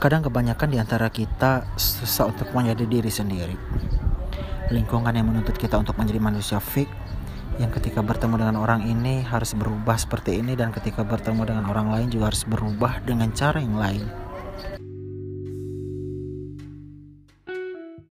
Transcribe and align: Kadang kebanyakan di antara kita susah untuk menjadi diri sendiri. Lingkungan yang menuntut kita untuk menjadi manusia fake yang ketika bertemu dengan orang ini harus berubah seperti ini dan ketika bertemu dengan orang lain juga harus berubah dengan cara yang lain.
Kadang 0.00 0.24
kebanyakan 0.24 0.72
di 0.72 0.80
antara 0.80 1.12
kita 1.12 1.76
susah 1.76 2.32
untuk 2.32 2.48
menjadi 2.56 2.88
diri 2.88 3.12
sendiri. 3.12 3.52
Lingkungan 4.72 5.12
yang 5.12 5.28
menuntut 5.28 5.60
kita 5.60 5.76
untuk 5.76 6.00
menjadi 6.00 6.16
manusia 6.16 6.56
fake 6.56 6.88
yang 7.60 7.68
ketika 7.68 8.00
bertemu 8.00 8.40
dengan 8.40 8.56
orang 8.64 8.88
ini 8.88 9.20
harus 9.20 9.52
berubah 9.52 10.00
seperti 10.00 10.40
ini 10.40 10.56
dan 10.56 10.72
ketika 10.72 11.04
bertemu 11.04 11.44
dengan 11.52 11.68
orang 11.68 11.92
lain 11.92 12.08
juga 12.08 12.32
harus 12.32 12.48
berubah 12.48 13.04
dengan 13.04 13.28
cara 13.36 13.60
yang 13.60 13.76
lain. 13.76 14.19